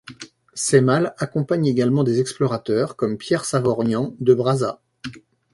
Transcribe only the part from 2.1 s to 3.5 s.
explorateurs, comme Pierre